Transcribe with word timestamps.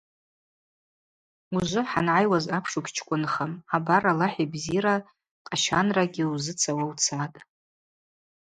Ужвы 1.55 1.81
хӏангӏайуаз 1.89 2.45
апш 2.57 2.71
угьчкӏвынхым, 2.77 3.51
абар, 3.75 4.03
Аллахӏ 4.11 4.39
йбзира, 4.43 4.95
къащанрагьи 5.47 6.23
узыцауа 6.33 6.85
уцатӏ. 6.91 7.37